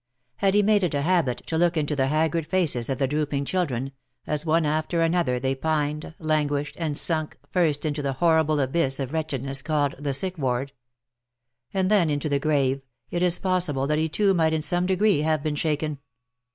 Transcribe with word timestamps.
Had 0.37 0.55
he 0.55 0.63
made 0.63 0.83
it 0.83 0.95
a 0.95 1.03
habit 1.03 1.43
to 1.45 1.59
look 1.59 1.77
into 1.77 1.95
the 1.95 2.07
haggard 2.07 2.47
faces 2.47 2.89
of 2.89 2.97
the 2.97 3.07
drooping 3.07 3.45
children, 3.45 3.91
as 4.25 4.47
one 4.47 4.65
after 4.65 4.99
another 4.99 5.39
they 5.39 5.53
pined, 5.53 6.15
languished, 6.17 6.75
and 6.79 6.97
sunk, 6.97 7.37
first 7.51 7.85
into 7.85 8.01
the 8.01 8.13
horrible 8.13 8.59
abyss 8.59 8.99
of 8.99 9.13
wretched 9.13 9.43
ness 9.43 9.61
called 9.61 9.93
the 9.99 10.15
sick 10.15 10.39
ward, 10.39 10.71
and 11.71 11.91
then 11.91 12.09
into 12.09 12.29
the 12.29 12.39
grave, 12.39 12.81
it 13.11 13.21
is 13.21 13.37
possible 13.37 13.85
that 13.85 13.99
he 13.99 14.09
too 14.09 14.33
might 14.33 14.53
in 14.53 14.63
some 14.63 14.87
degree 14.87 15.19
have 15.19 15.43
been 15.43 15.53
shaken. 15.53 15.99